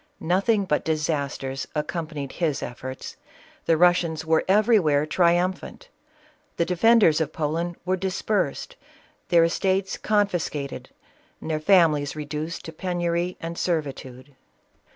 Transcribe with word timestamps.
Nothing 0.19 0.65
but 0.65 0.83
disasters 0.83 1.67
accompanied 1.75 2.31
his 2.31 2.63
efforts: 2.63 3.17
the 3.67 3.77
Russians 3.77 4.25
were 4.25 4.43
everywhere 4.47 5.05
triumphant; 5.05 5.89
the 6.57 6.65
defenders 6.65 7.21
of 7.21 7.31
Poland 7.31 7.75
were 7.85 7.95
dispersed, 7.97 8.75
their 9.29 9.43
estates 9.43 9.99
confiscated, 9.99 10.89
their 11.39 11.59
families 11.59 12.15
reduced 12.15 12.65
to 12.65 12.73
penury 12.73 13.37
and 13.39 13.59
servitude. 13.59 14.35